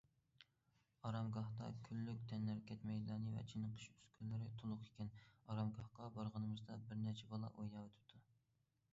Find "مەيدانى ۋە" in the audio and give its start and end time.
2.91-3.43